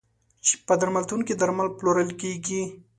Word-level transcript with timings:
په 0.65 0.73
درملتون 0.81 1.19
کې 1.27 1.33
درمل 1.41 1.67
پلورل 1.77 2.09
کیږی. 2.21 2.61